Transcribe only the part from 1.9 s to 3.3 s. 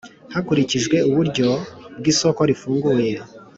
bw isoko rifunguye